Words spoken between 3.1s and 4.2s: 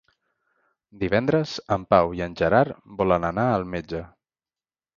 anar al metge.